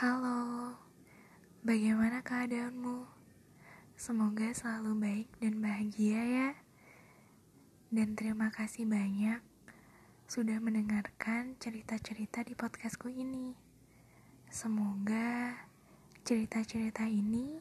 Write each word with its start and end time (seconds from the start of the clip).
Halo, 0.00 0.80
bagaimana 1.60 2.24
keadaanmu? 2.24 3.04
Semoga 4.00 4.48
selalu 4.56 4.96
baik 4.96 5.28
dan 5.44 5.60
bahagia 5.60 6.20
ya. 6.24 6.50
Dan 7.92 8.16
terima 8.16 8.48
kasih 8.48 8.88
banyak 8.88 9.44
sudah 10.24 10.56
mendengarkan 10.56 11.52
cerita-cerita 11.60 12.40
di 12.48 12.56
podcastku 12.56 13.12
ini. 13.12 13.52
Semoga 14.48 15.68
cerita-cerita 16.24 17.04
ini 17.04 17.60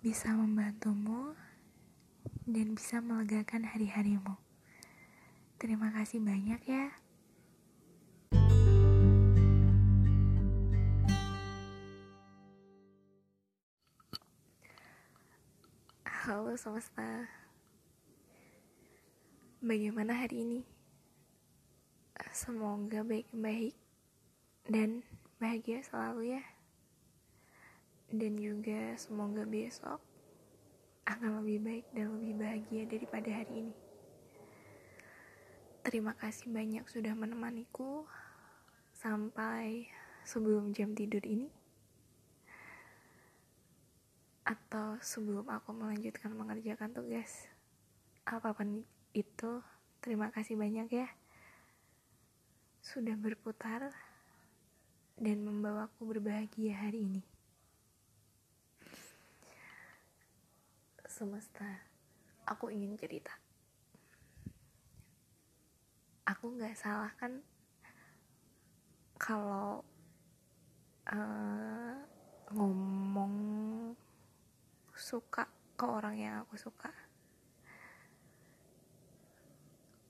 bisa 0.00 0.32
membantumu 0.32 1.36
dan 2.48 2.72
bisa 2.72 3.04
melegakan 3.04 3.68
hari-harimu. 3.68 4.40
Terima 5.60 5.92
kasih 5.92 6.24
banyak 6.24 6.64
ya. 6.64 6.96
Halo 16.26 16.58
semesta. 16.58 17.30
Bagaimana 19.62 20.10
hari 20.10 20.42
ini? 20.42 20.60
Semoga 22.34 23.06
baik-baik 23.06 23.78
Dan 24.66 25.06
bahagia 25.38 25.86
selalu 25.86 26.34
ya. 26.34 26.42
Dan 28.10 28.42
juga 28.42 28.98
semoga 28.98 29.46
besok 29.46 30.02
Akan 31.06 31.46
lebih 31.46 31.62
baik 31.62 31.86
dan 31.94 32.18
lebih 32.18 32.34
bahagia 32.42 32.82
daripada 32.90 33.30
hari 33.30 33.62
ini. 33.62 33.74
Terima 35.86 36.10
kasih 36.18 36.50
banyak 36.50 36.90
sudah 36.90 37.14
menemaniku 37.14 38.02
Sampai 38.90 39.94
sebelum 40.26 40.74
jam 40.74 40.90
tidur 40.90 41.22
ini 41.22 41.54
atau 44.46 44.94
sebelum 45.02 45.50
aku 45.50 45.74
melanjutkan 45.74 46.30
mengerjakan 46.30 46.94
tugas 46.94 47.50
apa 48.22 48.54
pun 48.54 48.86
itu 49.10 49.58
terima 49.98 50.30
kasih 50.30 50.54
banyak 50.54 50.86
ya 50.86 51.08
sudah 52.86 53.18
berputar 53.18 53.90
dan 55.18 55.42
membawaku 55.42 56.06
berbahagia 56.06 56.76
hari 56.86 57.02
ini. 57.08 57.22
Semesta 61.02 61.66
aku 62.46 62.70
ingin 62.70 62.94
cerita. 62.94 63.34
Aku 66.30 66.54
nggak 66.54 66.78
salah 66.78 67.10
kan 67.18 67.42
kalau 69.18 69.82
uh, 71.10 71.96
ngomong 72.54 73.34
suka 75.06 75.46
ke 75.78 75.86
orang 75.86 76.18
yang 76.18 76.34
aku 76.42 76.58
suka? 76.58 76.90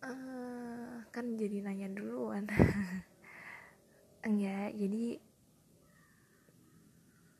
Uh, 0.00 1.04
kan 1.12 1.36
jadi 1.36 1.60
nanya 1.60 1.92
duluan. 1.92 2.48
Enggak 4.26 4.72
jadi 4.72 5.20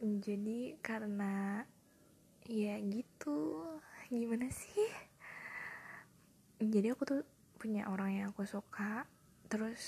jadi 0.05 0.77
karena 0.85 1.65
ya 2.45 2.77
gitu. 2.85 3.65
Gimana 4.13 4.53
sih? 4.53 4.93
Jadi 6.61 6.93
aku 6.93 7.09
tuh 7.09 7.25
punya 7.57 7.89
orang 7.89 8.21
yang 8.21 8.27
aku 8.37 8.45
suka. 8.45 9.09
Terus 9.49 9.81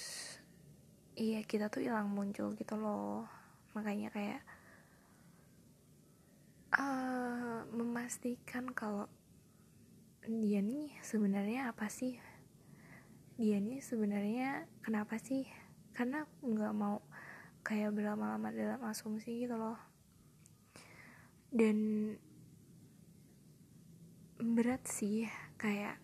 iya 1.20 1.44
kita 1.44 1.68
tuh 1.68 1.84
hilang 1.84 2.08
muncul 2.08 2.56
gitu 2.56 2.80
loh. 2.80 3.28
Makanya 3.76 4.08
kayak 4.08 4.40
uh, 6.74 7.64
memastikan 7.72 8.68
kalau 8.76 9.08
dia 10.28 10.60
nih 10.60 10.92
sebenarnya 11.00 11.72
apa 11.72 11.88
sih? 11.88 12.20
Dia 13.40 13.62
nih 13.62 13.80
sebenarnya 13.80 14.68
kenapa 14.84 15.16
sih? 15.16 15.48
Karena 15.96 16.26
nggak 16.44 16.74
mau 16.76 17.00
kayak 17.64 17.96
berlama-lama 17.96 18.52
dalam 18.52 18.80
asumsi 18.84 19.48
gitu 19.48 19.56
loh. 19.56 19.78
Dan 21.48 22.12
berat 24.38 24.84
sih 24.84 25.24
kayak 25.56 25.96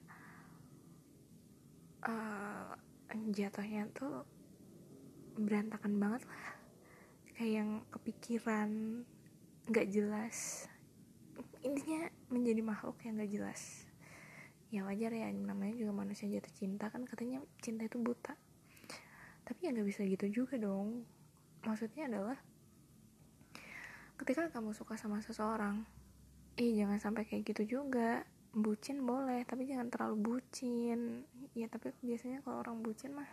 uh, 2.03 2.75
jatuhnya 3.31 3.93
tuh 3.93 4.25
berantakan 5.37 6.01
banget 6.01 6.23
lah. 6.25 6.47
Kayak 7.35 7.53
yang 7.53 7.71
kepikiran 7.91 8.71
nggak 9.65 9.87
jelas. 9.89 10.69
Intinya 11.65 12.13
menjadi 12.29 12.61
makhluk 12.61 13.01
yang 13.01 13.17
nggak 13.17 13.33
jelas. 13.33 13.89
Ya 14.69 14.85
wajar 14.85 15.15
ya 15.15 15.33
namanya 15.33 15.73
juga 15.79 15.93
manusia 15.97 16.29
jatuh 16.29 16.53
cinta 16.53 16.93
kan 16.93 17.09
katanya 17.09 17.41
cinta 17.65 17.89
itu 17.89 17.97
buta. 17.97 18.37
Tapi 19.45 19.59
ya 19.65 19.73
nggak 19.73 19.89
bisa 19.89 20.05
gitu 20.05 20.45
juga 20.45 20.61
dong. 20.61 21.09
Maksudnya 21.65 22.13
adalah 22.13 22.37
ketika 24.21 24.53
kamu 24.53 24.77
suka 24.77 24.95
sama 25.01 25.19
seseorang 25.25 25.83
eh 26.55 26.71
jangan 26.77 27.01
sampai 27.01 27.25
kayak 27.25 27.57
gitu 27.57 27.81
juga. 27.81 28.29
Bucin 28.55 29.03
boleh 29.03 29.43
tapi 29.49 29.65
jangan 29.65 29.89
terlalu 29.89 30.17
bucin. 30.21 31.25
Ya 31.57 31.73
tapi 31.73 31.97
biasanya 32.05 32.45
kalau 32.45 32.61
orang 32.61 32.85
bucin 32.85 33.17
mah 33.17 33.31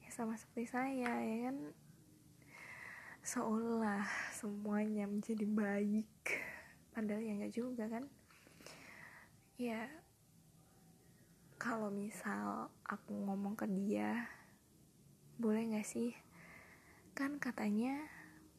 ya 0.00 0.08
sama 0.08 0.34
seperti 0.40 0.66
saya 0.66 1.20
ya 1.20 1.36
kan 1.52 1.56
seolah 3.20 4.08
semuanya 4.32 5.04
menjadi 5.04 5.44
baik. 5.44 6.08
Padahal 6.96 7.20
ya 7.20 7.32
nggak 7.36 7.54
juga 7.54 7.84
kan? 7.86 8.04
Ya 9.60 9.88
kalau 11.60 11.92
misal 11.92 12.72
aku 12.88 13.12
ngomong 13.12 13.52
ke 13.52 13.68
dia 13.68 14.24
boleh 15.36 15.68
nggak 15.68 15.84
sih? 15.84 16.16
Kan 17.12 17.36
katanya 17.36 18.08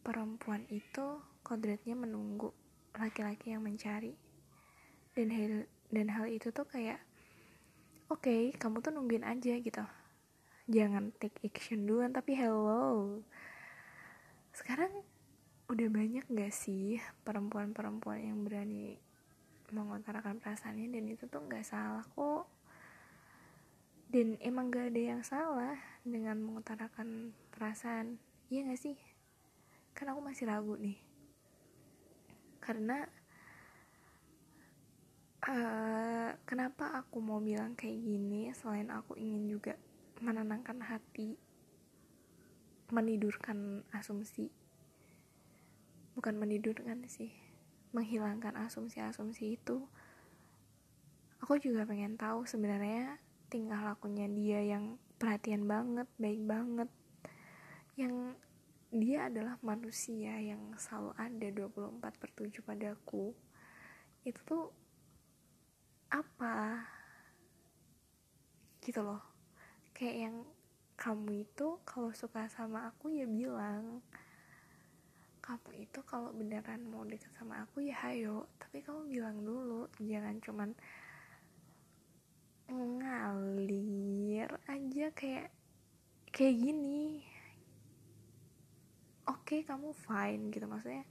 perempuan 0.06 0.70
itu 0.70 1.18
kodratnya 1.42 1.98
menunggu 1.98 2.54
laki-laki 2.94 3.58
yang 3.58 3.66
mencari. 3.66 4.14
Dan 5.18 5.34
hal 5.34 5.66
dan 5.90 6.08
hal 6.14 6.30
itu 6.30 6.54
tuh 6.54 6.70
kayak 6.70 7.02
oke 8.08 8.22
okay, 8.22 8.54
kamu 8.56 8.86
tuh 8.86 8.94
nungguin 8.94 9.26
aja 9.26 9.58
gitu. 9.58 9.84
Jangan 10.70 11.10
take 11.18 11.42
action 11.42 11.90
duluan 11.90 12.14
tapi 12.14 12.38
hello 12.38 13.26
sekarang 14.52 14.92
udah 15.72 15.88
banyak 15.88 16.28
gak 16.28 16.52
sih 16.52 17.00
perempuan-perempuan 17.24 18.20
yang 18.20 18.44
berani 18.44 19.00
mengutarakan 19.72 20.44
perasaannya? 20.44 20.92
Dan 20.92 21.08
itu 21.08 21.28
tuh 21.32 21.44
gak 21.48 21.64
salah 21.64 22.04
kok. 22.04 22.48
Dan 24.12 24.36
emang 24.44 24.68
gak 24.68 24.92
ada 24.92 25.02
yang 25.16 25.24
salah 25.24 25.80
dengan 26.04 26.44
mengutarakan 26.44 27.32
perasaan. 27.56 28.20
Iya 28.52 28.68
gak 28.68 28.82
sih? 28.84 28.98
Kan 29.96 30.12
aku 30.12 30.20
masih 30.20 30.52
ragu 30.52 30.76
nih. 30.76 31.00
Karena 32.60 33.08
uh, 35.48 36.30
kenapa 36.44 37.00
aku 37.00 37.18
mau 37.24 37.40
bilang 37.40 37.74
kayak 37.74 37.98
gini 37.98 38.52
selain 38.54 38.92
aku 38.92 39.16
ingin 39.18 39.48
juga 39.48 39.74
menenangkan 40.22 40.84
hati 40.86 41.40
menidurkan 42.92 43.88
asumsi. 43.96 44.52
Bukan 46.14 46.36
menidurkan 46.36 47.08
sih 47.08 47.32
menghilangkan 47.92 48.56
asumsi-asumsi 48.56 49.60
itu. 49.60 49.84
Aku 51.44 51.60
juga 51.60 51.84
pengen 51.84 52.16
tahu 52.16 52.48
sebenarnya 52.48 53.20
tingkah 53.52 53.84
lakunya 53.84 54.28
dia 54.32 54.60
yang 54.64 54.96
perhatian 55.20 55.68
banget 55.68 56.08
baik 56.16 56.42
banget. 56.48 56.90
Yang 58.00 58.40
dia 58.92 59.32
adalah 59.32 59.56
manusia 59.64 60.36
yang 60.40 60.76
selalu 60.76 61.12
ada 61.16 61.48
24 61.48 62.20
per 62.20 62.30
7 62.36 62.60
padaku 62.64 63.32
itu 64.28 64.40
tuh 64.44 64.70
apa? 66.12 66.86
Gitu 68.84 69.00
loh. 69.02 69.24
Kayak 69.96 70.18
yang 70.30 70.36
kamu 71.02 71.50
itu 71.50 71.82
kalau 71.82 72.14
suka 72.14 72.46
sama 72.46 72.86
aku 72.94 73.10
ya 73.10 73.26
bilang. 73.26 74.06
Kamu 75.42 75.74
itu 75.82 75.98
kalau 76.06 76.30
beneran 76.30 76.86
mau 76.86 77.02
deket 77.02 77.34
sama 77.34 77.66
aku 77.66 77.82
ya 77.82 77.98
hayo. 78.06 78.46
Tapi 78.62 78.86
kamu 78.86 79.10
bilang 79.10 79.42
dulu 79.42 79.90
jangan 79.98 80.38
cuman 80.38 80.70
ngalir 82.70 84.54
aja 84.70 85.10
kayak 85.18 85.50
kayak 86.30 86.56
gini. 86.62 87.26
Oke 89.26 89.58
okay, 89.58 89.60
kamu 89.66 89.98
fine 89.98 90.54
gitu 90.54 90.70
maksudnya. 90.70 91.02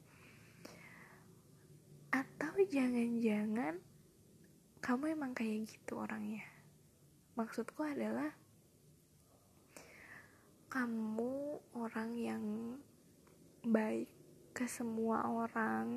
Atau 2.14 2.54
jangan-jangan 2.62 3.82
kamu 4.78 5.18
emang 5.18 5.34
kayak 5.34 5.66
gitu 5.66 5.98
orangnya. 5.98 6.46
Maksudku 7.34 7.82
adalah 7.82 8.30
kamu 10.70 11.58
orang 11.74 12.10
yang 12.14 12.44
baik 13.66 14.06
ke 14.54 14.70
semua 14.70 15.26
orang 15.26 15.90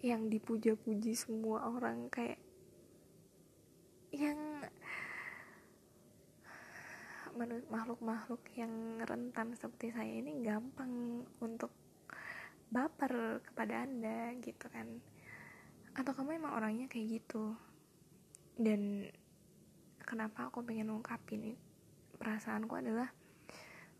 yang 0.00 0.32
dipuja-puji 0.32 1.12
semua 1.12 1.68
orang 1.68 2.08
kayak 2.08 2.40
yang 4.16 4.64
makhluk-makhluk 7.68 8.40
yang 8.56 9.00
rentan 9.04 9.56
seperti 9.56 9.92
saya 9.92 10.20
ini 10.20 10.40
gampang 10.40 11.24
untuk 11.40 11.72
baper 12.72 13.44
kepada 13.44 13.84
anda 13.84 14.32
gitu 14.40 14.68
kan. 14.72 14.88
Atau 15.92 16.16
kamu 16.16 16.40
emang 16.40 16.56
orangnya 16.56 16.88
kayak 16.88 17.20
gitu. 17.20 17.56
Dan 18.56 19.08
kenapa 20.00 20.48
aku 20.48 20.64
pengen 20.64 20.92
ngungkapin 20.92 21.56
perasaanku 22.20 22.72
adalah 22.76 23.12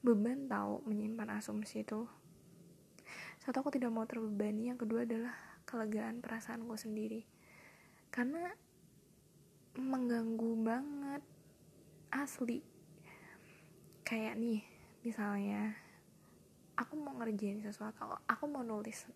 beban 0.03 0.51
tahu 0.51 0.83
menyimpan 0.85 1.39
asumsi 1.39 1.87
itu. 1.87 2.11
Satu 3.39 3.63
aku 3.63 3.71
tidak 3.71 3.95
mau 3.95 4.03
terbebani. 4.07 4.71
Yang 4.71 4.87
kedua 4.87 5.07
adalah 5.07 5.35
kelegaan 5.63 6.19
perasaanku 6.19 6.75
sendiri. 6.75 7.23
Karena 8.11 8.51
mengganggu 9.79 10.53
banget 10.59 11.23
asli. 12.11 12.61
Kayak 14.03 14.37
nih 14.43 14.61
misalnya 15.07 15.75
aku 16.77 16.95
mau 16.99 17.15
ngerjain 17.19 17.63
sesuatu 17.63 18.19
aku 18.27 18.45
mau 18.47 18.63
nulis 18.67 19.07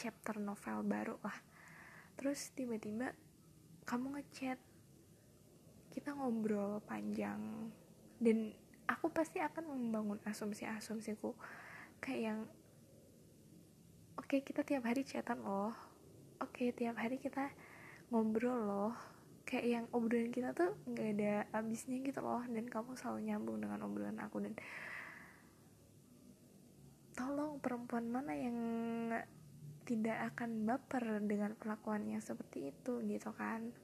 chapter 0.00 0.40
novel 0.40 0.82
baru 0.82 1.16
lah. 1.20 1.38
Terus 2.16 2.50
tiba-tiba 2.56 3.12
kamu 3.84 4.16
ngechat 4.18 4.58
kita 5.92 6.16
ngobrol 6.16 6.80
panjang 6.88 7.68
dan 8.16 8.56
aku 8.92 9.08
pasti 9.08 9.40
akan 9.40 9.72
membangun 9.72 10.20
asumsi-asumsiku. 10.28 11.32
Kayak 12.04 12.20
yang 12.20 12.40
oke 14.20 14.28
okay, 14.28 14.40
kita 14.44 14.60
tiap 14.60 14.84
hari 14.84 15.02
chatan 15.08 15.40
loh. 15.40 15.72
Oke 16.42 16.68
okay, 16.68 16.76
tiap 16.76 17.00
hari 17.00 17.16
kita 17.16 17.48
ngobrol 18.12 18.60
loh. 18.60 18.94
Kayak 19.48 19.66
yang 19.66 19.86
obrolan 19.90 20.30
kita 20.30 20.52
tuh 20.52 20.76
nggak 20.86 21.08
ada 21.18 21.32
habisnya 21.56 21.98
gitu 22.04 22.20
loh 22.22 22.40
dan 22.46 22.64
kamu 22.68 22.94
selalu 22.94 23.20
nyambung 23.32 23.58
dengan 23.60 23.84
obrolan 23.84 24.16
aku 24.22 24.38
dan 24.40 24.54
tolong 27.12 27.60
perempuan 27.60 28.08
mana 28.08 28.32
yang 28.32 28.56
tidak 29.82 30.32
akan 30.32 30.64
baper 30.64 31.20
dengan 31.26 31.52
perlakuannya 31.58 32.22
seperti 32.22 32.70
itu 32.70 33.02
gitu 33.04 33.34
kan? 33.34 33.74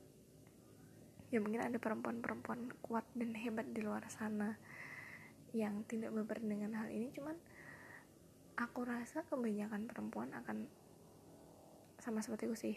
Ya 1.28 1.44
mungkin 1.44 1.60
ada 1.60 1.76
perempuan-perempuan 1.76 2.72
kuat 2.80 3.04
dan 3.12 3.36
hebat 3.36 3.68
di 3.76 3.84
luar 3.84 4.08
sana 4.08 4.56
yang 5.56 5.84
tidak 5.88 6.12
baper 6.12 6.44
dengan 6.44 6.76
hal 6.76 6.88
ini 6.92 7.08
cuman 7.14 7.36
aku 8.58 8.82
rasa 8.82 9.22
kebanyakan 9.30 9.86
perempuan 9.86 10.34
akan 10.34 10.66
sama 12.02 12.22
seperti 12.22 12.50
aku 12.50 12.58
sih. 12.58 12.76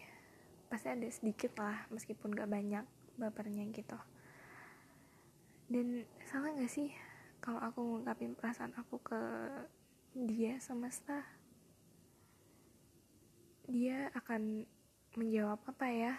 Pasti 0.70 0.88
ada 0.94 1.08
sedikit 1.10 1.58
lah 1.58 1.90
meskipun 1.90 2.38
gak 2.38 2.50
banyak 2.50 2.86
bapernya 3.18 3.66
gitu. 3.74 3.98
Dan 5.72 6.06
salah 6.30 6.54
gak 6.54 6.70
sih 6.70 6.94
kalau 7.42 7.58
aku 7.58 7.82
ngungkapin 7.82 8.38
perasaan 8.38 8.78
aku 8.78 9.02
ke 9.02 9.22
dia 10.14 10.62
semesta? 10.62 11.26
Dia 13.66 14.14
akan 14.14 14.68
menjawab 15.18 15.60
apa 15.66 15.88
ya? 15.90 16.14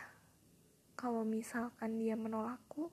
Kalau 0.99 1.23
misalkan 1.23 2.03
dia 2.03 2.19
menolakku 2.19 2.91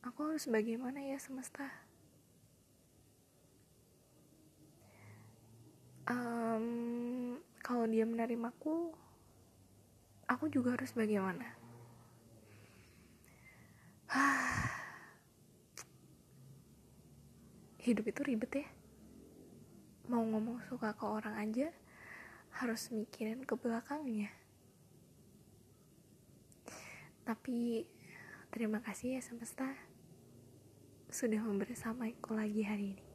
aku 0.00 0.32
harus 0.32 0.48
bagaimana 0.48 1.04
ya 1.04 1.20
semesta? 1.20 1.68
Um, 6.08 7.36
kalau 7.60 7.84
dia 7.86 8.08
menerimaku 8.08 8.96
aku 10.26 10.48
juga 10.48 10.72
harus 10.74 10.92
bagaimana? 10.96 11.44
Hidup 17.84 18.08
itu 18.08 18.24
ribet 18.24 18.64
ya. 18.64 18.68
Mau 20.10 20.26
ngomong 20.26 20.58
suka 20.66 20.90
ke 20.96 21.06
orang 21.06 21.36
aja 21.38 21.70
harus 22.58 22.90
mikirin 22.90 23.46
ke 23.46 23.54
belakangnya. 23.54 24.34
Tapi 27.22 27.86
terima 28.50 28.82
kasih 28.82 29.20
ya 29.20 29.22
semesta 29.22 29.89
sudah 31.10 31.42
membersamaiku 31.42 32.38
lagi 32.38 32.62
hari 32.62 32.86
ini 32.94 33.09